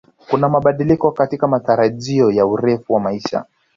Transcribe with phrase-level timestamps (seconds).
[0.29, 3.45] Kuna mabadiliko katika matarajio ya urefu wa maisha